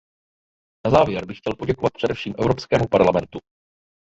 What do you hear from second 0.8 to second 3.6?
Na závěr bych chtěl poděkovat především Evropskému parlamentu.